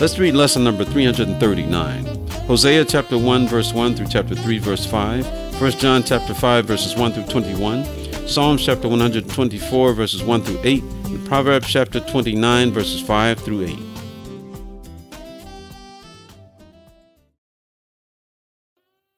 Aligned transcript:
Let's 0.00 0.18
read 0.18 0.32
lesson 0.32 0.64
number 0.64 0.82
339. 0.82 2.06
Hosea 2.46 2.86
chapter 2.86 3.18
1 3.18 3.48
verse 3.48 3.74
1 3.74 3.96
through 3.96 4.06
chapter 4.06 4.34
3 4.34 4.58
verse 4.58 4.86
5, 4.86 5.60
1 5.60 5.70
John 5.72 6.02
chapter 6.02 6.32
5 6.32 6.64
verses 6.64 6.96
1 6.96 7.12
through 7.12 7.26
21, 7.26 7.84
Psalms 8.26 8.64
chapter 8.64 8.88
124 8.88 9.92
verses 9.92 10.22
1 10.22 10.42
through 10.42 10.58
8, 10.64 10.82
and 10.82 11.28
Proverbs 11.28 11.68
chapter 11.68 12.00
29 12.00 12.72
verses 12.72 13.02
5 13.02 13.40
through 13.40 13.66
8. 13.66 13.78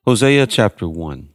Hosea 0.04 0.48
chapter 0.48 0.88
1 0.88 1.31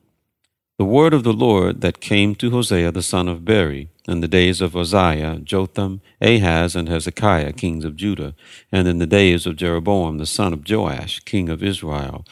The 0.77 0.85
word 0.85 1.15
of 1.15 1.23
the 1.23 1.33
Lord 1.33 1.81
that 1.81 1.99
came 1.99 2.35
to 2.35 2.51
Hosea 2.51 2.91
the 2.91 3.01
son 3.01 3.27
of 3.27 3.43
Beeri 3.43 3.89
in 4.07 4.21
the 4.21 4.27
days 4.27 4.61
of 4.61 4.75
Uzziah, 4.75 5.39
Jotham, 5.43 6.01
Ahaz, 6.21 6.75
and 6.75 6.87
Hezekiah, 6.87 7.53
kings 7.53 7.83
of 7.83 7.95
Judah, 7.95 8.35
and 8.71 8.87
in 8.87 8.99
the 8.99 9.07
days 9.07 9.47
of 9.47 9.55
Jeroboam 9.55 10.19
the 10.19 10.27
son 10.27 10.53
of 10.53 10.69
Joash, 10.69 11.21
king 11.21 11.49
of 11.49 11.63
Israel. 11.63 12.27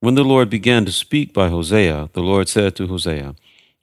When 0.00 0.16
the 0.16 0.24
Lord 0.24 0.50
began 0.50 0.84
to 0.84 0.90
speak 0.90 1.32
by 1.32 1.48
Hosea, 1.48 2.10
the 2.12 2.22
Lord 2.22 2.48
said 2.48 2.74
to 2.74 2.88
Hosea, 2.88 3.36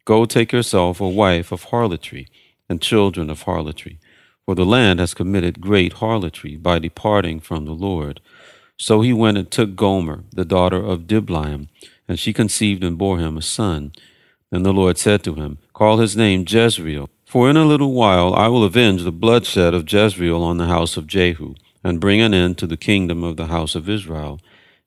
Go 0.04 0.26
take 0.26 0.52
yourself 0.52 1.00
a 1.00 1.08
wife 1.08 1.54
of 1.54 1.64
harlotry, 1.64 2.28
and 2.68 2.82
children 2.82 3.30
of 3.30 3.44
harlotry, 3.44 4.00
for 4.46 4.54
the 4.54 4.66
land 4.66 5.00
has 5.00 5.14
committed 5.14 5.62
great 5.62 5.94
harlotry 5.94 6.58
by 6.58 6.78
departing 6.78 7.40
from 7.40 7.64
the 7.64 7.72
Lord. 7.72 8.20
So 8.78 9.00
he 9.00 9.14
went 9.14 9.38
and 9.38 9.50
took 9.50 9.78
Gomer, 9.78 10.26
the 10.34 10.44
daughter 10.44 10.84
of 10.84 11.08
Diblaim, 11.08 11.70
and 12.08 12.20
she 12.20 12.34
conceived 12.34 12.84
and 12.84 12.98
bore 12.98 13.20
him 13.20 13.38
a 13.38 13.42
son. 13.42 13.92
Then 14.52 14.64
the 14.64 14.74
Lord 14.74 14.98
said 14.98 15.24
to 15.24 15.36
him, 15.36 15.58
Call 15.74 15.98
his 15.98 16.16
name 16.16 16.46
Jezreel, 16.48 17.10
for 17.26 17.50
in 17.50 17.58
a 17.58 17.66
little 17.66 17.94
while 17.94 18.34
I 18.34 18.48
will 18.48 18.64
avenge 18.64 19.04
the 19.04 19.12
bloodshed 19.12 19.74
of 19.74 19.92
Jezreel 19.92 20.42
on 20.42 20.58
the 20.58 20.68
house 20.68 20.98
of 20.98 21.08
Jehu, 21.08 21.56
and 21.84 22.00
bring 22.00 22.22
an 22.22 22.34
end 22.34 22.58
to 22.60 22.68
the 22.68 22.78
kingdom 22.78 23.24
of 23.24 23.38
the 23.38 23.48
house 23.48 23.76
of 23.76 23.90
Israel. 23.90 24.40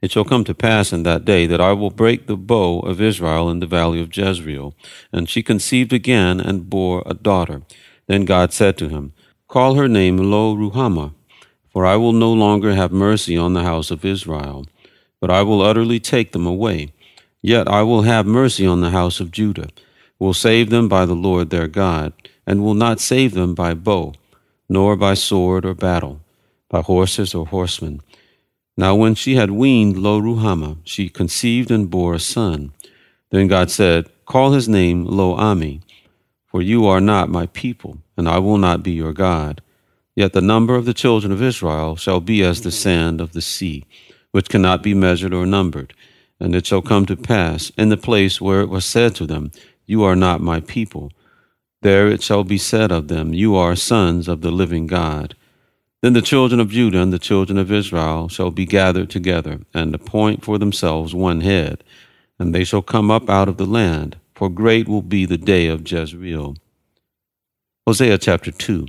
It 0.02 0.10
shall 0.10 0.24
come 0.24 0.44
to 0.44 0.54
pass 0.54 0.92
in 0.92 1.02
that 1.02 1.26
day 1.26 1.46
that 1.46 1.60
I 1.60 1.72
will 1.72 1.90
break 1.90 2.26
the 2.26 2.36
bow 2.36 2.80
of 2.80 3.00
Israel 3.00 3.50
in 3.50 3.60
the 3.60 3.66
valley 3.66 4.00
of 4.00 4.16
Jezreel. 4.16 4.74
And 5.12 5.28
she 5.28 5.42
conceived 5.42 5.92
again 5.92 6.40
and 6.40 6.70
bore 6.70 7.02
a 7.04 7.12
daughter. 7.12 7.62
Then 8.06 8.24
God 8.24 8.52
said 8.52 8.78
to 8.78 8.88
him, 8.88 9.12
Call 9.46 9.74
her 9.74 9.88
name 9.88 10.16
Lo 10.16 10.56
Ruhamah, 10.56 11.12
for 11.68 11.84
I 11.84 11.96
will 11.96 12.12
no 12.12 12.32
longer 12.32 12.74
have 12.74 12.92
mercy 12.92 13.36
on 13.36 13.52
the 13.52 13.62
house 13.62 13.90
of 13.90 14.04
Israel, 14.04 14.64
but 15.20 15.30
I 15.30 15.42
will 15.42 15.60
utterly 15.60 16.00
take 16.00 16.32
them 16.32 16.46
away. 16.46 16.92
Yet 17.42 17.68
I 17.68 17.82
will 17.82 18.02
have 18.02 18.26
mercy 18.26 18.66
on 18.66 18.80
the 18.80 18.90
house 18.90 19.20
of 19.20 19.30
Judah, 19.30 19.68
will 20.18 20.34
save 20.34 20.70
them 20.70 20.88
by 20.88 21.06
the 21.06 21.14
Lord 21.14 21.50
their 21.50 21.68
God, 21.68 22.12
and 22.46 22.62
will 22.62 22.74
not 22.74 23.00
save 23.00 23.34
them 23.34 23.54
by 23.54 23.74
bow, 23.74 24.14
nor 24.68 24.96
by 24.96 25.14
sword 25.14 25.64
or 25.64 25.74
battle, 25.74 26.20
by 26.68 26.82
horses 26.82 27.34
or 27.34 27.46
horsemen. 27.46 28.00
Now 28.76 28.94
when 28.94 29.14
she 29.14 29.34
had 29.34 29.50
weaned 29.50 29.98
Lo 29.98 30.20
Ruhamah, 30.20 30.78
she 30.84 31.08
conceived 31.08 31.70
and 31.70 31.90
bore 31.90 32.14
a 32.14 32.18
son. 32.20 32.72
Then 33.30 33.48
God 33.48 33.70
said, 33.70 34.08
Call 34.26 34.52
his 34.52 34.68
name 34.68 35.04
Lo 35.04 35.36
Ammi, 35.36 35.80
for 36.46 36.62
you 36.62 36.86
are 36.86 37.00
not 37.00 37.28
my 37.28 37.46
people, 37.46 37.98
and 38.16 38.28
I 38.28 38.38
will 38.38 38.58
not 38.58 38.82
be 38.82 38.92
your 38.92 39.12
God. 39.12 39.62
Yet 40.14 40.32
the 40.32 40.40
number 40.40 40.76
of 40.76 40.84
the 40.84 40.94
children 40.94 41.32
of 41.32 41.42
Israel 41.42 41.96
shall 41.96 42.20
be 42.20 42.42
as 42.42 42.60
the 42.60 42.70
sand 42.70 43.20
of 43.20 43.32
the 43.32 43.40
sea, 43.40 43.84
which 44.30 44.48
cannot 44.48 44.82
be 44.82 44.94
measured 44.94 45.32
or 45.32 45.46
numbered. 45.46 45.94
And 46.40 46.54
it 46.54 46.66
shall 46.66 46.82
come 46.82 47.06
to 47.06 47.16
pass, 47.16 47.70
in 47.76 47.90
the 47.90 47.96
place 47.96 48.40
where 48.40 48.62
it 48.62 48.70
was 48.70 48.84
said 48.84 49.14
to 49.16 49.26
them, 49.26 49.52
You 49.86 50.02
are 50.02 50.16
not 50.16 50.40
my 50.40 50.60
people, 50.60 51.12
there 51.82 52.08
it 52.08 52.22
shall 52.22 52.44
be 52.44 52.58
said 52.58 52.92
of 52.92 53.08
them, 53.08 53.32
You 53.32 53.56
are 53.56 53.74
sons 53.76 54.28
of 54.28 54.42
the 54.42 54.50
living 54.50 54.86
God. 54.86 55.34
Then 56.02 56.12
the 56.12 56.22
children 56.22 56.60
of 56.60 56.70
Judah 56.70 57.00
and 57.00 57.12
the 57.12 57.18
children 57.18 57.58
of 57.58 57.72
Israel 57.72 58.28
shall 58.28 58.50
be 58.50 58.66
gathered 58.66 59.10
together, 59.10 59.60
and 59.72 59.94
appoint 59.94 60.44
for 60.44 60.58
themselves 60.58 61.14
one 61.14 61.40
head, 61.40 61.82
and 62.38 62.54
they 62.54 62.64
shall 62.64 62.82
come 62.82 63.10
up 63.10 63.30
out 63.30 63.48
of 63.48 63.56
the 63.56 63.66
land, 63.66 64.16
for 64.34 64.48
great 64.48 64.88
will 64.88 65.02
be 65.02 65.24
the 65.24 65.38
day 65.38 65.68
of 65.68 65.90
Jezreel. 65.90 66.56
Hosea 67.86 68.18
chapter 68.18 68.50
2 68.50 68.86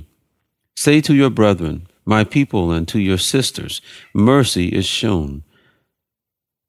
Say 0.76 1.00
to 1.02 1.14
your 1.14 1.30
brethren, 1.30 1.86
my 2.04 2.24
people, 2.24 2.72
and 2.72 2.88
to 2.88 2.98
your 2.98 3.18
sisters, 3.18 3.80
Mercy 4.12 4.68
is 4.68 4.86
shown. 4.86 5.44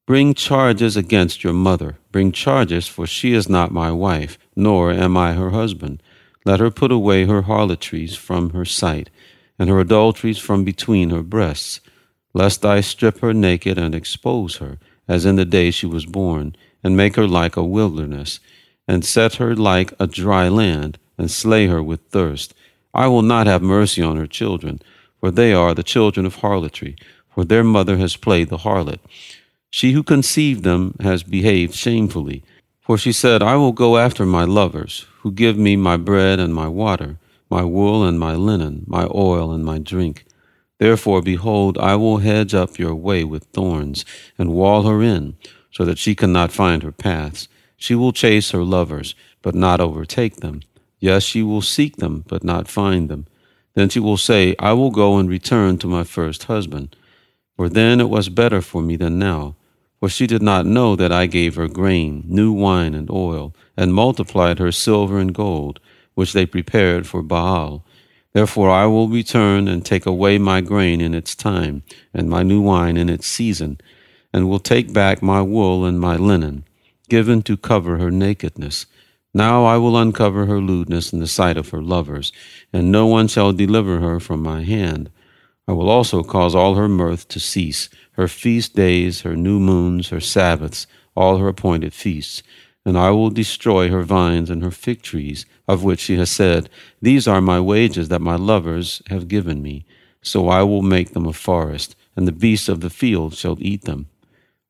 Bring 0.06 0.34
charges 0.34 0.98
against 0.98 1.46
your 1.46 1.54
mother. 1.54 1.98
Bring 2.12 2.34
charges, 2.34 2.90
for 2.90 3.08
she 3.08 3.34
is 3.34 3.48
not 3.48 3.72
my 3.72 3.90
wife, 3.90 4.38
nor 4.54 4.92
am 4.92 5.16
I 5.16 5.32
her 5.32 5.52
husband. 5.52 6.04
Let 6.44 6.60
her 6.60 6.70
put 6.70 6.92
away 6.92 7.24
her 7.24 7.44
harlotries 7.44 8.14
from 8.18 8.50
her 8.50 8.66
sight, 8.66 9.10
and 9.58 9.70
her 9.70 9.80
adulteries 9.80 10.40
from 10.40 10.66
between 10.66 11.10
her 11.12 11.24
breasts, 11.24 11.80
lest 12.34 12.66
I 12.66 12.82
strip 12.82 13.20
her 13.20 13.34
naked 13.34 13.78
and 13.78 13.96
expose 13.96 14.58
her, 14.58 14.78
as 15.08 15.26
in 15.26 15.38
the 15.38 15.46
day 15.46 15.72
she 15.72 15.86
was 15.86 16.06
born, 16.06 16.54
and 16.84 16.98
make 16.98 17.16
her 17.16 17.28
like 17.28 17.56
a 17.56 17.64
wilderness, 17.64 18.42
and 18.86 19.06
set 19.06 19.36
her 19.36 19.56
like 19.56 19.94
a 20.02 20.08
dry 20.08 20.50
land, 20.50 20.98
and 21.18 21.32
slay 21.32 21.68
her 21.68 21.82
with 21.82 22.02
thirst. 22.10 22.54
I 22.94 23.08
will 23.08 23.22
not 23.22 23.48
have 23.48 23.62
mercy 23.62 24.02
on 24.02 24.18
her 24.18 24.28
children, 24.28 24.82
for 25.22 25.32
they 25.32 25.54
are 25.54 25.74
the 25.74 25.82
children 25.82 26.26
of 26.26 26.36
harlotry, 26.36 26.98
for 27.34 27.46
their 27.46 27.64
mother 27.64 27.96
has 28.00 28.18
played 28.18 28.50
the 28.50 28.58
harlot. 28.58 29.00
She 29.76 29.94
who 29.94 30.04
conceived 30.04 30.64
them 30.64 30.94
has 31.00 31.24
behaved 31.24 31.74
shamefully. 31.74 32.44
For 32.80 32.96
she 32.96 33.12
said, 33.12 33.42
I 33.42 33.56
will 33.56 33.72
go 33.72 33.98
after 33.98 34.24
my 34.24 34.44
lovers, 34.44 35.08
who 35.22 35.32
give 35.32 35.58
me 35.58 35.76
my 35.76 35.98
bread 35.98 36.40
and 36.40 36.54
my 36.54 36.68
water, 36.68 37.18
my 37.50 37.64
wool 37.64 38.04
and 38.04 38.20
my 38.20 38.36
linen, 38.36 38.84
my 38.86 39.08
oil 39.16 39.52
and 39.52 39.66
my 39.66 39.80
drink. 39.80 40.26
Therefore, 40.78 41.24
behold, 41.24 41.80
I 41.80 41.96
will 41.96 42.18
hedge 42.20 42.54
up 42.54 42.78
your 42.78 42.94
way 42.94 43.24
with 43.24 43.46
thorns, 43.46 44.06
and 44.38 44.54
wall 44.54 44.84
her 44.84 45.02
in, 45.02 45.38
so 45.72 45.86
that 45.86 45.98
she 45.98 46.14
cannot 46.14 46.52
find 46.52 46.84
her 46.84 46.92
paths. 46.92 47.48
She 47.76 47.96
will 47.96 48.14
chase 48.14 48.52
her 48.52 48.64
lovers, 48.64 49.16
but 49.42 49.56
not 49.56 49.82
overtake 49.82 50.36
them. 50.36 50.62
Yes, 51.00 51.24
she 51.24 51.42
will 51.42 51.64
seek 51.64 51.96
them, 51.96 52.26
but 52.28 52.44
not 52.44 52.68
find 52.68 53.10
them. 53.10 53.26
Then 53.74 53.90
she 53.90 54.00
will 54.00 54.18
say, 54.18 54.56
I 54.60 54.74
will 54.74 54.92
go 54.92 55.18
and 55.18 55.28
return 55.28 55.80
to 55.80 55.88
my 55.88 56.04
first 56.04 56.44
husband. 56.44 56.96
For 57.56 57.70
then 57.70 58.00
it 58.00 58.10
was 58.10 58.30
better 58.30 58.62
for 58.62 58.84
me 58.84 58.98
than 58.98 59.18
now 59.18 59.56
for 60.04 60.10
she 60.10 60.28
did 60.28 60.42
not 60.42 60.66
know 60.66 60.98
that 60.98 61.14
I 61.14 61.28
gave 61.28 61.56
her 61.56 61.70
grain, 61.70 62.26
new 62.28 62.52
wine, 62.52 62.94
and 62.94 63.10
oil, 63.10 63.56
and 63.78 63.94
multiplied 63.94 64.60
her 64.60 64.70
silver 64.70 65.18
and 65.18 65.34
gold, 65.34 65.80
which 66.14 66.34
they 66.34 66.46
prepared 66.46 67.08
for 67.08 67.22
Baal. 67.22 67.86
Therefore 68.34 68.70
I 68.70 68.86
will 68.86 69.08
return 69.08 69.70
and 69.70 69.86
take 69.86 70.06
away 70.06 70.38
my 70.38 70.60
grain 70.60 71.00
in 71.00 71.16
its 71.16 71.36
time, 71.36 71.84
and 72.14 72.30
my 72.30 72.44
new 72.44 72.60
wine 72.60 72.98
in 72.98 73.08
its 73.08 73.26
season, 73.28 73.80
and 74.34 74.50
will 74.50 74.60
take 74.60 74.92
back 74.92 75.24
my 75.24 75.42
wool 75.42 75.86
and 75.86 76.02
my 76.02 76.18
linen, 76.18 76.66
given 77.08 77.42
to 77.44 77.56
cover 77.56 77.98
her 77.98 78.12
nakedness. 78.12 78.86
Now 79.34 79.64
I 79.64 79.78
will 79.78 79.96
uncover 79.96 80.48
her 80.48 80.60
lewdness 80.60 81.14
in 81.14 81.22
the 81.22 81.28
sight 81.28 81.56
of 81.56 81.70
her 81.70 81.82
lovers, 81.82 82.34
and 82.74 82.92
no 82.92 83.08
one 83.08 83.30
shall 83.30 83.54
deliver 83.54 84.02
her 84.02 84.20
from 84.20 84.44
my 84.44 84.66
hand. 84.66 85.10
I 85.66 85.72
will 85.72 85.90
also 85.90 86.24
cause 86.24 86.54
all 86.54 86.76
her 86.76 86.90
mirth 86.90 87.30
to 87.30 87.40
cease, 87.40 87.88
her 88.14 88.28
feast 88.28 88.76
days, 88.76 89.22
her 89.22 89.36
new 89.36 89.60
moons, 89.60 90.10
her 90.10 90.20
Sabbaths, 90.20 90.88
all 91.16 91.38
her 91.38 91.48
appointed 91.48 91.94
feasts. 91.94 92.44
And 92.86 92.98
I 92.98 93.12
will 93.12 93.30
destroy 93.30 93.90
her 93.90 94.04
vines 94.04 94.50
and 94.50 94.62
her 94.64 94.72
fig 94.72 95.02
trees, 95.02 95.46
of 95.68 95.84
which 95.84 96.00
she 96.00 96.18
has 96.18 96.30
said, 96.30 96.70
These 97.02 97.28
are 97.28 97.42
my 97.42 97.60
wages 97.60 98.10
that 98.10 98.22
my 98.22 98.36
lovers 98.36 99.02
have 99.08 99.28
given 99.28 99.62
me. 99.62 99.86
So 100.22 100.50
I 100.50 100.64
will 100.64 100.82
make 100.82 101.12
them 101.12 101.26
a 101.26 101.34
forest, 101.34 101.96
and 102.16 102.28
the 102.28 102.32
beasts 102.32 102.70
of 102.70 102.82
the 102.82 102.90
field 102.90 103.36
shall 103.36 103.58
eat 103.60 103.84
them. 103.84 104.08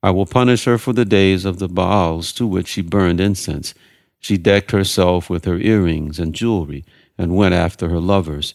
I 0.02 0.12
will 0.12 0.26
punish 0.26 0.66
her 0.66 0.78
for 0.78 0.94
the 0.94 1.06
days 1.06 1.46
of 1.46 1.60
the 1.60 1.70
Baals 1.70 2.34
to 2.34 2.46
which 2.46 2.68
she 2.68 2.82
burned 2.82 3.22
incense. 3.22 3.74
She 4.20 4.38
decked 4.38 4.72
herself 4.72 5.30
with 5.30 5.46
her 5.46 5.58
earrings 5.58 6.20
and 6.20 6.36
jewelry, 6.36 6.84
and 7.18 7.36
went 7.36 7.54
after 7.54 7.90
her 7.90 8.00
lovers. 8.00 8.54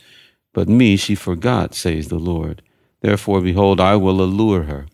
But 0.53 0.69
me 0.69 0.97
she 0.97 1.15
forgot, 1.15 1.75
says 1.75 2.09
the 2.09 2.19
Lord. 2.19 2.63
Therefore, 3.01 3.41
behold, 3.41 3.81
I 3.81 3.97
will 3.97 4.21
allure 4.21 4.65
her, 4.65 4.87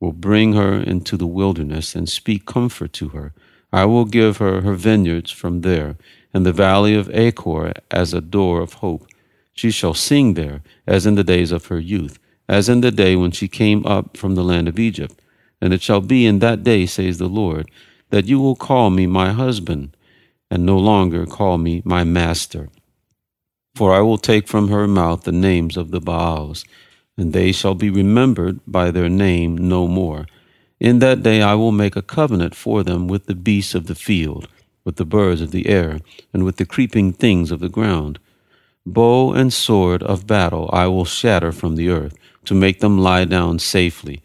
will 0.00 0.12
bring 0.12 0.54
her 0.54 0.74
into 0.74 1.16
the 1.16 1.26
wilderness, 1.26 1.94
and 1.94 2.08
speak 2.08 2.46
comfort 2.46 2.92
to 2.94 3.08
her. 3.08 3.32
I 3.72 3.84
will 3.84 4.04
give 4.04 4.36
her 4.38 4.60
her 4.62 4.74
vineyards 4.74 5.30
from 5.30 5.60
there, 5.60 5.96
and 6.32 6.46
the 6.46 6.52
valley 6.52 6.94
of 6.94 7.10
Achor 7.14 7.72
as 7.90 8.14
a 8.14 8.20
door 8.20 8.60
of 8.60 8.74
hope. 8.74 9.06
She 9.52 9.70
shall 9.70 9.94
sing 9.94 10.34
there, 10.34 10.62
as 10.86 11.06
in 11.06 11.14
the 11.14 11.24
days 11.24 11.52
of 11.52 11.66
her 11.66 11.78
youth, 11.78 12.18
as 12.48 12.68
in 12.68 12.80
the 12.80 12.90
day 12.90 13.16
when 13.16 13.30
she 13.30 13.48
came 13.48 13.84
up 13.86 14.16
from 14.16 14.34
the 14.34 14.44
land 14.44 14.68
of 14.68 14.78
Egypt. 14.78 15.20
And 15.60 15.72
it 15.72 15.82
shall 15.82 16.00
be 16.00 16.26
in 16.26 16.40
that 16.40 16.64
day, 16.64 16.86
says 16.86 17.18
the 17.18 17.28
Lord, 17.28 17.70
that 18.10 18.26
you 18.26 18.40
will 18.40 18.56
call 18.56 18.90
me 18.90 19.06
my 19.06 19.32
husband, 19.32 19.96
and 20.50 20.66
no 20.66 20.78
longer 20.78 21.26
call 21.26 21.58
me 21.58 21.82
my 21.84 22.04
master. 22.04 22.68
For 23.74 23.92
I 23.92 24.00
will 24.00 24.18
take 24.18 24.46
from 24.46 24.68
her 24.68 24.86
mouth 24.86 25.22
the 25.24 25.32
names 25.32 25.76
of 25.76 25.90
the 25.90 26.00
Baals, 26.00 26.64
and 27.16 27.32
they 27.32 27.52
shall 27.52 27.74
be 27.74 27.90
remembered 27.90 28.60
by 28.66 28.90
their 28.90 29.08
name 29.08 29.56
no 29.56 29.86
more. 29.86 30.26
In 30.80 30.98
that 30.98 31.22
day 31.22 31.42
I 31.42 31.54
will 31.54 31.72
make 31.72 31.96
a 31.96 32.02
covenant 32.02 32.54
for 32.54 32.82
them 32.82 33.06
with 33.06 33.26
the 33.26 33.34
beasts 33.34 33.74
of 33.74 33.86
the 33.86 33.94
field, 33.94 34.48
with 34.84 34.96
the 34.96 35.04
birds 35.04 35.40
of 35.40 35.50
the 35.50 35.68
air, 35.68 36.00
and 36.32 36.44
with 36.44 36.56
the 36.56 36.66
creeping 36.66 37.12
things 37.12 37.50
of 37.50 37.60
the 37.60 37.68
ground. 37.68 38.18
Bow 38.84 39.32
and 39.32 39.52
sword 39.52 40.02
of 40.02 40.26
battle 40.26 40.68
I 40.72 40.86
will 40.88 41.06
shatter 41.06 41.52
from 41.52 41.76
the 41.76 41.88
earth, 41.88 42.14
to 42.44 42.54
make 42.54 42.80
them 42.80 42.98
lie 42.98 43.24
down 43.24 43.58
safely. 43.58 44.22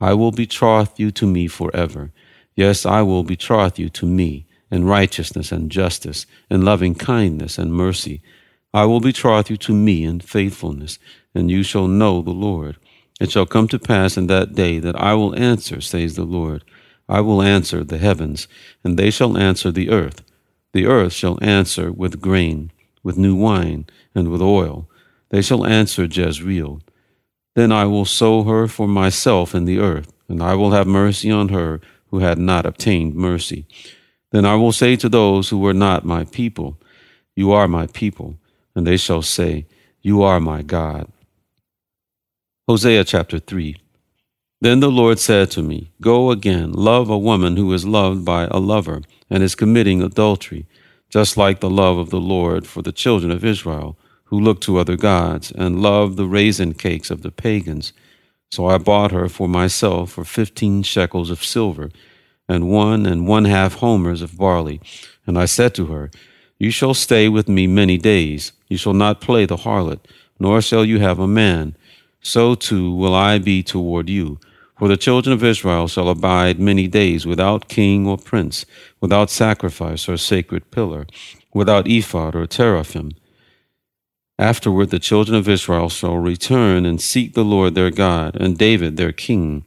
I 0.00 0.14
will 0.14 0.32
betroth 0.32 0.98
you 0.98 1.12
to 1.12 1.26
me 1.26 1.46
forever. 1.46 2.10
Yes, 2.56 2.84
I 2.84 3.02
will 3.02 3.22
betroth 3.22 3.78
you 3.78 3.88
to 3.90 4.06
me, 4.06 4.46
in 4.70 4.84
righteousness 4.84 5.52
and 5.52 5.70
justice, 5.70 6.26
in 6.50 6.64
loving 6.64 6.96
kindness 6.96 7.58
and 7.58 7.72
mercy. 7.72 8.22
I 8.74 8.86
will 8.86 9.00
betroth 9.00 9.50
you 9.50 9.56
to 9.58 9.74
me 9.74 10.04
in 10.04 10.20
faithfulness, 10.20 10.98
and 11.34 11.50
you 11.50 11.62
shall 11.62 11.88
know 11.88 12.22
the 12.22 12.30
Lord. 12.30 12.76
It 13.20 13.30
shall 13.30 13.46
come 13.46 13.68
to 13.68 13.78
pass 13.78 14.16
in 14.16 14.28
that 14.28 14.54
day 14.54 14.78
that 14.78 14.96
I 14.96 15.14
will 15.14 15.34
answer, 15.36 15.80
says 15.80 16.16
the 16.16 16.24
Lord. 16.24 16.64
I 17.08 17.20
will 17.20 17.42
answer 17.42 17.84
the 17.84 17.98
heavens, 17.98 18.48
and 18.82 18.98
they 18.98 19.10
shall 19.10 19.36
answer 19.36 19.70
the 19.70 19.90
earth. 19.90 20.22
The 20.72 20.86
earth 20.86 21.12
shall 21.12 21.38
answer 21.42 21.92
with 21.92 22.20
grain, 22.20 22.72
with 23.02 23.18
new 23.18 23.34
wine, 23.34 23.86
and 24.14 24.28
with 24.30 24.40
oil. 24.40 24.88
They 25.28 25.42
shall 25.42 25.66
answer 25.66 26.04
Jezreel. 26.04 26.80
Then 27.54 27.70
I 27.70 27.84
will 27.84 28.06
sow 28.06 28.44
her 28.44 28.66
for 28.68 28.88
myself 28.88 29.54
in 29.54 29.66
the 29.66 29.78
earth, 29.78 30.12
and 30.28 30.42
I 30.42 30.54
will 30.54 30.70
have 30.70 30.86
mercy 30.86 31.30
on 31.30 31.50
her 31.50 31.80
who 32.10 32.20
had 32.20 32.38
not 32.38 32.64
obtained 32.64 33.14
mercy. 33.14 33.66
Then 34.30 34.46
I 34.46 34.54
will 34.54 34.72
say 34.72 34.96
to 34.96 35.08
those 35.10 35.50
who 35.50 35.58
were 35.58 35.74
not 35.74 36.06
my 36.06 36.24
people, 36.24 36.78
You 37.36 37.52
are 37.52 37.68
my 37.68 37.86
people, 37.86 38.38
and 38.74 38.86
they 38.86 38.96
shall 38.96 39.22
say, 39.22 39.66
You 40.00 40.22
are 40.22 40.40
my 40.40 40.62
God. 40.62 41.10
Hosea 42.68 43.04
chapter 43.04 43.38
3 43.38 43.76
Then 44.60 44.80
the 44.80 44.90
Lord 44.90 45.18
said 45.18 45.50
to 45.52 45.62
me, 45.62 45.90
Go 46.00 46.30
again, 46.30 46.72
love 46.72 47.10
a 47.10 47.18
woman 47.18 47.56
who 47.56 47.72
is 47.72 47.84
loved 47.86 48.24
by 48.24 48.44
a 48.50 48.58
lover, 48.58 49.02
and 49.28 49.42
is 49.42 49.54
committing 49.54 50.02
adultery, 50.02 50.66
just 51.08 51.36
like 51.36 51.60
the 51.60 51.70
love 51.70 51.98
of 51.98 52.10
the 52.10 52.20
Lord 52.20 52.66
for 52.66 52.82
the 52.82 52.92
children 52.92 53.30
of 53.30 53.44
Israel 53.44 53.96
who 54.32 54.40
looked 54.40 54.62
to 54.62 54.78
other 54.78 54.96
gods 54.96 55.52
and 55.52 55.82
loved 55.82 56.16
the 56.16 56.26
raisin 56.26 56.72
cakes 56.72 57.10
of 57.10 57.20
the 57.20 57.30
pagans. 57.30 57.92
So 58.50 58.64
I 58.64 58.78
bought 58.78 59.12
her 59.12 59.28
for 59.28 59.46
myself 59.46 60.12
for 60.12 60.24
fifteen 60.24 60.82
shekels 60.82 61.28
of 61.28 61.44
silver, 61.44 61.90
and 62.48 62.70
one 62.70 63.04
and 63.04 63.28
one 63.28 63.44
half 63.44 63.74
homers 63.74 64.22
of 64.22 64.38
barley. 64.38 64.80
And 65.26 65.38
I 65.38 65.44
said 65.44 65.74
to 65.74 65.84
her, 65.88 66.10
You 66.62 66.70
shall 66.70 66.94
stay 66.94 67.28
with 67.28 67.48
me 67.48 67.66
many 67.66 67.98
days. 67.98 68.52
You 68.68 68.76
shall 68.76 68.92
not 68.94 69.20
play 69.20 69.46
the 69.46 69.56
harlot, 69.56 69.98
nor 70.38 70.62
shall 70.62 70.84
you 70.84 71.00
have 71.00 71.18
a 71.18 71.26
man. 71.26 71.74
So 72.20 72.54
too 72.54 72.94
will 72.94 73.16
I 73.16 73.40
be 73.40 73.64
toward 73.64 74.08
you. 74.08 74.38
For 74.78 74.86
the 74.86 74.96
children 74.96 75.32
of 75.32 75.42
Israel 75.42 75.88
shall 75.88 76.08
abide 76.08 76.60
many 76.60 76.86
days 76.86 77.26
without 77.26 77.66
king 77.68 78.06
or 78.06 78.16
prince, 78.16 78.64
without 79.00 79.28
sacrifice 79.28 80.08
or 80.08 80.16
sacred 80.16 80.70
pillar, 80.70 81.08
without 81.52 81.88
ephod 81.88 82.36
or 82.36 82.46
teraphim. 82.46 83.10
Afterward, 84.38 84.90
the 84.90 85.00
children 85.00 85.36
of 85.36 85.48
Israel 85.48 85.88
shall 85.88 86.18
return 86.18 86.86
and 86.86 87.00
seek 87.00 87.34
the 87.34 87.44
Lord 87.44 87.74
their 87.74 87.90
God 87.90 88.36
and 88.36 88.56
David 88.56 88.96
their 88.96 89.10
king. 89.10 89.64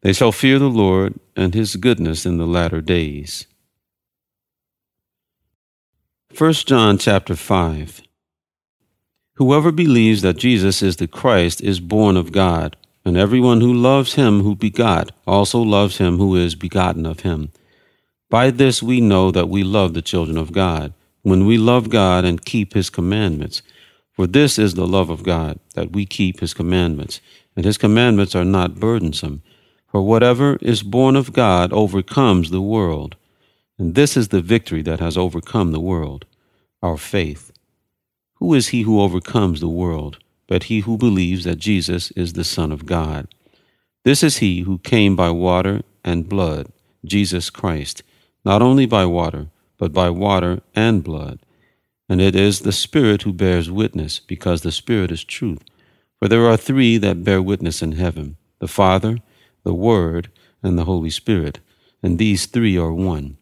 They 0.00 0.14
shall 0.14 0.32
fear 0.32 0.58
the 0.58 0.70
Lord 0.70 1.20
and 1.36 1.52
his 1.52 1.76
goodness 1.76 2.24
in 2.24 2.38
the 2.38 2.46
latter 2.46 2.80
days. 2.80 3.46
1 6.38 6.52
John 6.52 6.98
chapter 6.98 7.34
5 7.34 8.00
Whoever 9.38 9.72
believes 9.72 10.22
that 10.22 10.36
Jesus 10.36 10.82
is 10.82 10.94
the 10.94 11.08
Christ 11.08 11.60
is 11.60 11.80
born 11.80 12.16
of 12.16 12.30
God, 12.30 12.76
and 13.04 13.16
everyone 13.16 13.60
who 13.60 13.74
loves 13.74 14.14
him 14.14 14.42
who 14.42 14.54
begot 14.54 15.10
also 15.26 15.58
loves 15.58 15.98
him 15.98 16.18
who 16.18 16.36
is 16.36 16.54
begotten 16.54 17.06
of 17.06 17.20
him. 17.22 17.50
By 18.30 18.52
this 18.52 18.80
we 18.80 19.00
know 19.00 19.32
that 19.32 19.48
we 19.48 19.64
love 19.64 19.94
the 19.94 20.00
children 20.00 20.38
of 20.38 20.52
God, 20.52 20.94
when 21.22 21.44
we 21.44 21.58
love 21.58 21.90
God 21.90 22.24
and 22.24 22.44
keep 22.44 22.72
his 22.72 22.88
commandments. 22.88 23.60
For 24.12 24.28
this 24.28 24.60
is 24.60 24.74
the 24.74 24.86
love 24.86 25.10
of 25.10 25.24
God, 25.24 25.58
that 25.74 25.90
we 25.90 26.06
keep 26.06 26.38
his 26.38 26.54
commandments, 26.54 27.20
and 27.56 27.64
his 27.64 27.78
commandments 27.78 28.36
are 28.36 28.44
not 28.44 28.78
burdensome. 28.78 29.42
For 29.88 30.02
whatever 30.02 30.56
is 30.60 30.84
born 30.84 31.16
of 31.16 31.32
God 31.32 31.72
overcomes 31.72 32.50
the 32.50 32.62
world. 32.62 33.16
And 33.78 33.94
this 33.94 34.16
is 34.16 34.28
the 34.28 34.42
victory 34.42 34.82
that 34.82 35.00
has 35.00 35.16
overcome 35.16 35.70
the 35.72 35.80
world, 35.80 36.26
our 36.82 36.96
faith. 36.96 37.52
Who 38.34 38.54
is 38.54 38.68
he 38.68 38.82
who 38.82 39.00
overcomes 39.00 39.60
the 39.60 39.68
world, 39.68 40.18
but 40.46 40.64
he 40.64 40.80
who 40.80 40.98
believes 40.98 41.44
that 41.44 41.56
Jesus 41.56 42.10
is 42.12 42.32
the 42.32 42.44
Son 42.44 42.72
of 42.72 42.86
God? 42.86 43.28
This 44.04 44.22
is 44.22 44.38
he 44.38 44.60
who 44.60 44.78
came 44.78 45.16
by 45.16 45.30
water 45.30 45.82
and 46.04 46.28
blood, 46.28 46.68
Jesus 47.04 47.50
Christ, 47.50 48.02
not 48.44 48.62
only 48.62 48.86
by 48.86 49.06
water, 49.06 49.48
but 49.76 49.92
by 49.92 50.10
water 50.10 50.60
and 50.74 51.04
blood. 51.04 51.38
And 52.08 52.20
it 52.20 52.34
is 52.34 52.60
the 52.60 52.72
Spirit 52.72 53.22
who 53.22 53.32
bears 53.32 53.70
witness, 53.70 54.18
because 54.18 54.62
the 54.62 54.72
Spirit 54.72 55.12
is 55.12 55.24
truth. 55.24 55.62
For 56.18 56.28
there 56.28 56.46
are 56.46 56.56
three 56.56 56.98
that 56.98 57.22
bear 57.22 57.40
witness 57.40 57.82
in 57.82 57.92
heaven 57.92 58.36
the 58.60 58.68
Father, 58.68 59.18
the 59.62 59.74
Word, 59.74 60.30
and 60.62 60.76
the 60.76 60.84
Holy 60.84 61.10
Spirit, 61.10 61.60
and 62.02 62.18
these 62.18 62.46
three 62.46 62.76
are 62.76 62.92
one. 62.92 63.37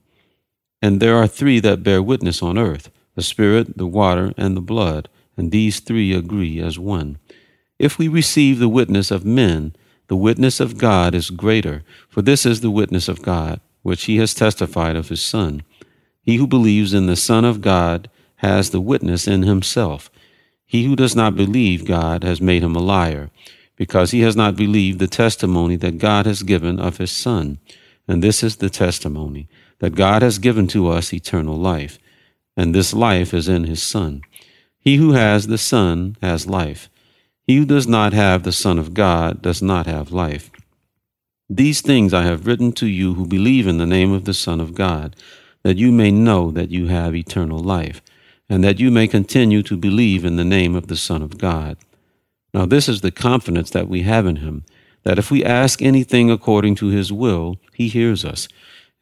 And 0.87 1.00
there 1.00 1.17
are 1.17 1.27
three 1.27 1.59
that 1.59 1.83
bear 1.83 2.00
witness 2.00 2.41
on 2.41 2.56
earth 2.56 2.93
the 3.17 3.23
Spirit, 3.23 3.77
the 3.77 3.88
water, 3.88 4.33
and 4.37 4.56
the 4.56 4.61
blood, 4.61 5.09
and 5.37 5.50
these 5.50 5.81
three 5.81 6.15
agree 6.15 6.61
as 6.61 6.79
one. 6.79 7.19
If 7.77 7.99
we 7.99 8.06
receive 8.06 8.61
the 8.61 8.69
witness 8.69 9.11
of 9.11 9.25
men, 9.25 9.75
the 10.06 10.15
witness 10.15 10.61
of 10.61 10.79
God 10.79 11.12
is 11.12 11.31
greater, 11.31 11.83
for 12.09 12.23
this 12.23 12.47
is 12.47 12.61
the 12.61 12.71
witness 12.71 13.09
of 13.09 13.21
God, 13.21 13.61
which 13.83 14.05
he 14.05 14.19
has 14.19 14.33
testified 14.33 14.94
of 14.94 15.09
his 15.09 15.21
Son. 15.21 15.65
He 16.23 16.37
who 16.37 16.47
believes 16.47 16.94
in 16.94 17.06
the 17.06 17.17
Son 17.17 17.44
of 17.44 17.61
God 17.61 18.09
has 18.37 18.71
the 18.71 18.81
witness 18.81 19.27
in 19.27 19.43
himself. 19.43 20.09
He 20.67 20.85
who 20.85 20.94
does 20.94 21.17
not 21.17 21.35
believe 21.35 21.85
God 21.85 22.23
has 22.23 22.41
made 22.41 22.62
him 22.62 22.77
a 22.77 22.81
liar, 22.94 23.31
because 23.75 24.13
he 24.13 24.20
has 24.20 24.37
not 24.37 24.55
believed 24.55 25.01
the 25.01 25.08
testimony 25.08 25.75
that 25.75 25.99
God 25.99 26.27
has 26.27 26.44
given 26.44 26.79
of 26.79 26.99
his 26.99 27.10
Son. 27.10 27.58
And 28.06 28.22
this 28.22 28.44
is 28.44 28.58
the 28.58 28.70
testimony 28.70 29.49
that 29.79 29.95
God 29.95 30.23
has 30.23 30.39
given 30.39 30.67
to 30.69 30.89
us 30.89 31.13
eternal 31.13 31.56
life, 31.56 31.99
and 32.56 32.75
this 32.75 32.95
life 32.95 33.35
is 33.35 33.49
in 33.49 33.65
his 33.65 33.83
Son. 33.83 34.23
He 34.79 34.97
who 34.97 35.13
has 35.13 35.47
the 35.47 35.59
Son 35.59 36.17
has 36.23 36.47
life. 36.47 36.89
He 37.47 37.56
who 37.56 37.65
does 37.65 37.87
not 37.87 38.13
have 38.13 38.43
the 38.43 38.53
Son 38.53 38.79
of 38.79 38.95
God 38.95 39.43
does 39.43 39.63
not 39.63 39.87
have 39.87 40.13
life. 40.13 40.51
These 41.49 41.81
things 41.81 42.13
I 42.13 42.25
have 42.25 42.47
written 42.47 42.73
to 42.73 42.87
you 42.87 43.15
who 43.15 43.27
believe 43.27 43.67
in 43.67 43.79
the 43.79 43.87
name 43.87 44.13
of 44.13 44.25
the 44.25 44.35
Son 44.35 44.61
of 44.61 44.75
God, 44.75 45.15
that 45.63 45.77
you 45.77 45.93
may 45.93 46.11
know 46.11 46.51
that 46.51 46.71
you 46.71 46.89
have 46.89 47.15
eternal 47.15 47.59
life 47.59 48.03
and 48.49 48.63
that 48.65 48.81
you 48.81 48.91
may 48.91 49.09
continue 49.09 49.63
to 49.63 49.77
believe 49.77 50.25
in 50.25 50.37
the 50.37 50.45
name 50.45 50.75
of 50.75 50.87
the 50.87 50.97
Son 50.97 51.23
of 51.23 51.39
God. 51.39 51.77
Now, 52.55 52.67
this 52.67 52.89
is 52.89 53.01
the 53.01 53.11
confidence 53.11 53.71
that 53.71 53.89
we 53.89 54.03
have 54.03 54.27
in 54.27 54.37
him, 54.37 54.65
that 55.03 55.19
if 55.19 55.31
we 55.31 55.45
ask 55.45 55.83
anything 55.83 56.31
according 56.31 56.77
to 56.77 56.87
his 56.89 57.13
will, 57.13 57.56
he 57.73 57.89
hears 57.89 58.25
us. 58.25 58.49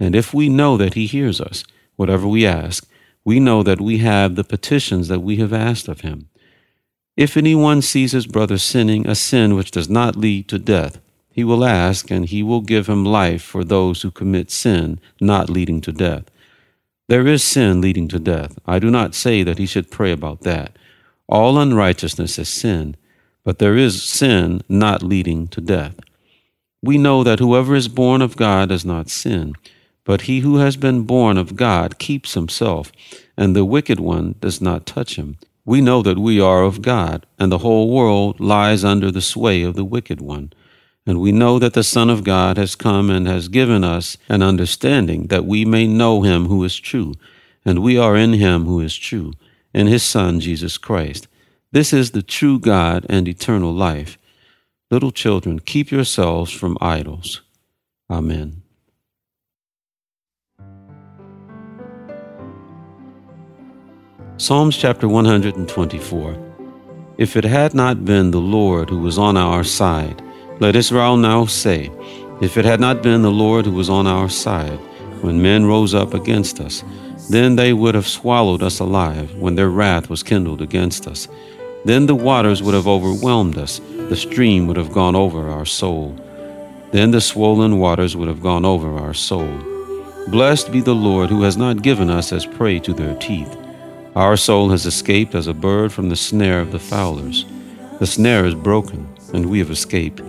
And 0.01 0.15
if 0.17 0.35
we 0.35 0.49
know 0.49 0.77
that 0.77 0.95
he 0.95 1.07
hears 1.07 1.41
us, 1.41 1.65
whatever 1.97 2.27
we 2.27 2.47
ask, 2.47 2.87
we 3.25 3.41
know 3.41 3.63
that 3.63 3.81
we 3.81 3.99
have 3.99 4.35
the 4.35 4.45
petitions 4.45 5.09
that 5.09 5.21
we 5.21 5.37
have 5.37 5.53
asked 5.53 5.89
of 5.89 6.01
him. 6.01 6.29
If 7.17 7.37
anyone 7.37 7.81
sees 7.81 8.13
his 8.13 8.27
brother 8.27 8.59
sinning 8.59 9.07
a 9.07 9.15
sin 9.15 9.55
which 9.55 9.71
does 9.71 9.89
not 9.89 10.17
lead 10.17 10.49
to 10.49 10.59
death, 10.59 11.01
he 11.31 11.43
will 11.43 11.65
ask, 11.65 12.11
and 12.11 12.27
he 12.27 12.43
will 12.43 12.61
give 12.61 12.87
him 12.87 13.05
life 13.05 13.43
for 13.43 13.65
those 13.65 14.03
who 14.03 14.11
commit 14.11 14.51
sin 14.51 15.01
not 15.21 15.51
leading 15.51 15.81
to 15.81 15.93
death. 15.93 16.25
There 17.09 17.27
is 17.27 17.43
sin 17.43 17.81
leading 17.81 18.09
to 18.09 18.19
death. 18.19 18.59
I 18.67 18.79
do 18.79 18.91
not 18.91 19.15
say 19.15 19.43
that 19.43 19.59
he 19.59 19.67
should 19.67 19.91
pray 19.91 20.13
about 20.13 20.43
that. 20.43 20.77
All 21.29 21.59
unrighteousness 21.59 22.39
is 22.39 22.49
sin, 22.49 22.97
but 23.43 23.59
there 23.59 23.77
is 23.77 24.03
sin 24.03 24.63
not 24.69 25.03
leading 25.03 25.49
to 25.49 25.61
death. 25.61 25.97
We 26.83 26.99
know 26.99 27.25
that 27.25 27.41
whoever 27.41 27.75
is 27.75 27.89
born 27.89 28.23
of 28.23 28.37
God 28.37 28.69
does 28.69 28.85
not 28.85 29.11
sin, 29.11 29.55
but 30.05 30.23
he 30.23 30.41
who 30.41 30.57
has 30.57 30.77
been 30.77 31.03
born 31.03 31.39
of 31.39 31.57
God 31.57 31.99
keeps 31.99 32.35
himself, 32.35 32.93
and 33.37 33.55
the 33.57 33.65
wicked 33.65 33.99
one 33.99 34.35
does 34.41 34.61
not 34.61 34.87
touch 34.87 35.17
him. 35.17 35.37
We 35.65 35.81
know 35.81 36.03
that 36.03 36.19
we 36.19 36.41
are 36.41 36.63
of 36.63 36.83
God, 36.83 37.27
and 37.39 37.51
the 37.51 37.59
whole 37.59 37.91
world 37.91 38.39
lies 38.39 38.85
under 38.85 39.11
the 39.11 39.23
sway 39.23 39.63
of 39.63 39.77
the 39.77 39.85
wicked 39.85 40.21
one. 40.21 40.53
And 41.07 41.21
we 41.21 41.33
know 41.33 41.59
that 41.59 41.73
the 41.73 41.83
Son 41.83 42.11
of 42.11 42.25
God 42.25 42.57
has 42.57 42.75
come 42.77 43.11
and 43.11 43.27
has 43.27 43.49
given 43.49 43.85
us 43.85 44.17
an 44.29 44.43
understanding 44.43 45.29
that 45.29 45.45
we 45.45 45.65
may 45.65 45.87
know 45.87 46.23
him 46.23 46.47
who 46.47 46.63
is 46.65 46.79
true, 46.79 47.15
and 47.65 47.83
we 47.83 47.97
are 47.99 48.17
in 48.17 48.35
him 48.35 48.65
who 48.67 48.81
is 48.81 48.97
true, 48.97 49.33
in 49.73 49.87
his 49.87 50.03
Son 50.03 50.41
Jesus 50.41 50.77
Christ. 50.77 51.29
This 51.73 51.93
is 51.93 52.11
the 52.11 52.23
true 52.23 52.59
God 52.59 53.07
and 53.09 53.27
eternal 53.27 53.73
life. 53.73 54.19
Little 54.91 55.13
children, 55.13 55.61
keep 55.61 55.91
yourselves 55.91 56.53
from 56.53 56.79
idols. 56.81 57.41
Amen. 58.11 58.64
Psalms 64.37 64.77
chapter 64.77 65.09
124. 65.09 66.37
If 67.19 67.37
it 67.37 67.45
had 67.45 67.73
not 67.73 68.05
been 68.05 68.33
the 68.33 68.41
Lord 68.41 68.91
who 68.91 68.99
was 68.99 69.17
on 69.17 69.37
our 69.37 69.63
side, 69.63 70.21
let 70.59 70.75
Israel 70.75 71.17
now 71.17 71.47
say, 71.47 71.89
If 72.41 72.57
it 72.57 72.65
had 72.65 72.81
not 72.81 73.01
been 73.01 73.23
the 73.23 73.31
Lord 73.31 73.65
who 73.65 73.71
was 73.71 73.89
on 73.89 74.09
our 74.09 74.29
side, 74.29 74.81
when 75.21 75.41
men 75.41 75.67
rose 75.67 75.95
up 75.95 76.15
against 76.15 76.59
us, 76.59 76.83
then 77.31 77.55
they 77.55 77.73
would 77.73 77.95
have 77.95 78.09
swallowed 78.09 78.61
us 78.61 78.81
alive 78.81 79.33
when 79.37 79.55
their 79.55 79.71
wrath 79.71 80.11
was 80.11 80.25
kindled 80.25 80.61
against 80.61 81.07
us. 81.07 81.29
Then 81.85 82.07
the 82.07 82.17
waters 82.17 82.61
would 82.61 82.75
have 82.75 82.89
overwhelmed 82.89 83.57
us, 83.57 83.81
the 84.09 84.17
stream 84.17 84.67
would 84.67 84.77
have 84.77 84.93
gone 84.93 85.15
over 85.15 85.49
our 85.49 85.65
soul. 85.65 86.09
Then 86.91 87.13
the 87.13 87.21
swollen 87.21 87.79
waters 87.79 88.17
would 88.17 88.27
have 88.27 88.43
gone 88.43 88.65
over 88.65 88.99
our 88.99 89.15
soul. 89.15 89.59
Blessed 90.27 90.73
be 90.73 90.81
the 90.81 90.93
Lord 90.93 91.31
who 91.31 91.45
has 91.45 91.57
not 91.57 91.83
given 91.83 92.11
us 92.11 92.33
as 92.33 92.45
prey 92.47 92.81
to 92.81 92.93
their 92.93 93.15
teeth. 93.21 93.57
Our 94.17 94.37
soul 94.37 94.69
has 94.69 94.87
escaped 94.87 95.35
as 95.35 95.49
a 95.49 95.55
bird 95.55 95.93
from 95.93 96.09
the 96.09 96.15
snare 96.15 96.61
of 96.61 96.71
the 96.71 96.79
fowlers. 96.79 97.45
The 97.99 98.07
snare 98.07 98.45
is 98.45 98.55
broken, 98.55 99.09
and 99.33 99.51
we 99.51 99.59
have 99.59 99.73
escaped. 99.73 100.23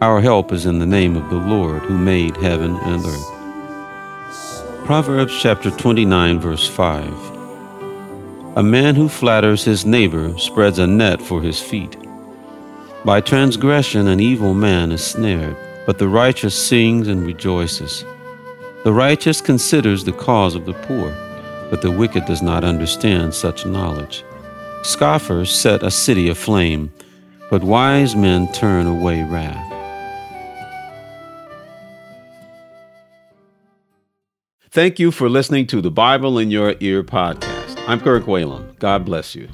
Our 0.00 0.20
help 0.20 0.52
is 0.52 0.66
in 0.66 0.80
the 0.80 0.86
name 0.86 1.16
of 1.16 1.30
the 1.30 1.36
Lord 1.36 1.82
who 1.82 1.96
made 1.96 2.36
heaven 2.36 2.74
and 2.74 3.06
earth. 3.06 4.86
Proverbs 4.86 5.40
chapter 5.40 5.70
29, 5.70 6.40
verse 6.40 6.68
5. 6.68 8.56
A 8.56 8.62
man 8.64 8.96
who 8.96 9.08
flatters 9.08 9.62
his 9.62 9.86
neighbor 9.86 10.36
spreads 10.36 10.80
a 10.80 10.86
net 10.88 11.22
for 11.22 11.40
his 11.40 11.60
feet. 11.60 11.96
By 13.04 13.20
transgression, 13.20 14.08
an 14.08 14.18
evil 14.18 14.52
man 14.52 14.90
is 14.90 15.04
snared, 15.04 15.56
but 15.86 15.98
the 15.98 16.08
righteous 16.08 16.56
sings 16.56 17.06
and 17.06 17.24
rejoices. 17.24 18.04
The 18.82 18.92
righteous 18.92 19.40
considers 19.40 20.02
the 20.02 20.12
cause 20.12 20.56
of 20.56 20.66
the 20.66 20.74
poor 20.74 21.14
but 21.70 21.82
the 21.82 21.90
wicked 21.90 22.24
does 22.26 22.42
not 22.42 22.64
understand 22.64 23.34
such 23.34 23.66
knowledge. 23.66 24.24
Scoffers 24.82 25.52
set 25.52 25.82
a 25.82 25.90
city 25.90 26.28
aflame, 26.28 26.92
but 27.50 27.62
wise 27.64 28.14
men 28.14 28.50
turn 28.52 28.86
away 28.86 29.22
wrath. 29.22 29.72
Thank 34.70 34.98
you 34.98 35.10
for 35.10 35.28
listening 35.30 35.66
to 35.68 35.80
the 35.80 35.90
Bible 35.90 36.38
in 36.38 36.50
Your 36.50 36.74
Ear 36.80 37.02
podcast. 37.02 37.82
I'm 37.88 37.98
Kirk 37.98 38.24
Whalum. 38.24 38.78
God 38.78 39.06
bless. 39.06 39.34
You. 39.34 39.48